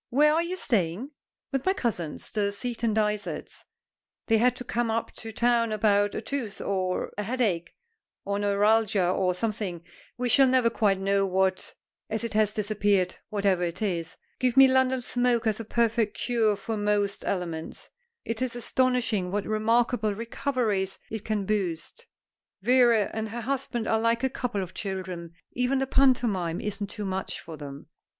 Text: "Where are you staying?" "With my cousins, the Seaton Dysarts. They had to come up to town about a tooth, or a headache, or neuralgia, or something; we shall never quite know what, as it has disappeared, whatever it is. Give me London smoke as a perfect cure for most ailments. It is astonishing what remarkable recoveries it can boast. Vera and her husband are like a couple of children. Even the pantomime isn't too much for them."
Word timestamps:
"Where 0.09 0.33
are 0.33 0.41
you 0.41 0.55
staying?" 0.55 1.11
"With 1.51 1.63
my 1.63 1.73
cousins, 1.73 2.31
the 2.31 2.51
Seaton 2.51 2.91
Dysarts. 2.95 3.65
They 4.25 4.39
had 4.39 4.55
to 4.55 4.63
come 4.63 4.89
up 4.89 5.11
to 5.17 5.31
town 5.31 5.71
about 5.71 6.15
a 6.15 6.21
tooth, 6.21 6.59
or 6.59 7.11
a 7.19 7.23
headache, 7.23 7.75
or 8.25 8.39
neuralgia, 8.39 9.07
or 9.07 9.35
something; 9.35 9.83
we 10.17 10.27
shall 10.27 10.47
never 10.47 10.71
quite 10.71 10.99
know 10.99 11.27
what, 11.27 11.75
as 12.09 12.23
it 12.23 12.33
has 12.33 12.51
disappeared, 12.51 13.17
whatever 13.29 13.61
it 13.61 13.79
is. 13.83 14.17
Give 14.39 14.57
me 14.57 14.67
London 14.67 15.01
smoke 15.01 15.45
as 15.45 15.59
a 15.59 15.63
perfect 15.65 16.17
cure 16.17 16.55
for 16.55 16.77
most 16.77 17.23
ailments. 17.23 17.87
It 18.25 18.41
is 18.41 18.55
astonishing 18.55 19.29
what 19.29 19.45
remarkable 19.45 20.15
recoveries 20.15 20.97
it 21.11 21.23
can 21.23 21.45
boast. 21.45 22.07
Vera 22.63 23.11
and 23.13 23.29
her 23.29 23.41
husband 23.41 23.87
are 23.87 23.99
like 23.99 24.23
a 24.23 24.31
couple 24.31 24.63
of 24.63 24.73
children. 24.73 25.27
Even 25.51 25.77
the 25.77 25.85
pantomime 25.85 26.59
isn't 26.59 26.87
too 26.89 27.05
much 27.05 27.39
for 27.39 27.55
them." 27.55 27.85